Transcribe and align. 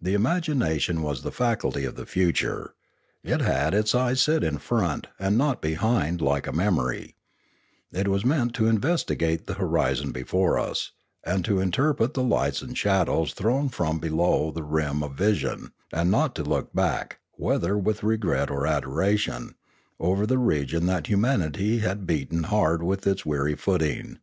The 0.00 0.14
im 0.14 0.22
agination 0.22 1.00
was 1.00 1.22
the 1.22 1.32
faculty 1.32 1.84
of 1.84 1.96
the 1.96 2.06
future; 2.06 2.74
it 3.24 3.40
had 3.40 3.74
its 3.74 3.92
eyes 3.92 4.22
set 4.22 4.44
in 4.44 4.58
fronts 4.58 5.08
and 5.18 5.36
not 5.36 5.60
behind 5.60 6.20
like 6.20 6.54
memory; 6.54 7.16
it 7.90 8.06
was 8.06 8.24
meant 8.24 8.54
to 8.54 8.68
investigate 8.68 9.46
the 9.48 9.54
horizon 9.54 10.12
before 10.12 10.60
us, 10.60 10.92
and 11.24 11.44
to 11.44 11.58
interpret 11.58 12.14
the 12.14 12.22
lights 12.22 12.62
and 12.62 12.78
shadows 12.78 13.32
thrown 13.32 13.68
from 13.68 13.98
below 13.98 14.52
the 14.52 14.62
rim 14.62 15.02
of 15.02 15.14
vision, 15.16 15.72
and 15.92 16.08
not 16.08 16.36
to 16.36 16.44
look 16.44 16.72
back, 16.72 17.18
whether 17.32 17.76
with 17.76 18.04
regret 18.04 18.52
or 18.52 18.64
adoration, 18.64 19.56
over 19.98 20.24
the 20.24 20.38
region 20.38 20.86
that 20.86 21.08
humanity 21.08 21.78
had 21.80 22.06
beaten 22.06 22.44
hard 22.44 22.80
with 22.80 23.08
its 23.08 23.26
weary 23.26 23.56
footing. 23.56 24.20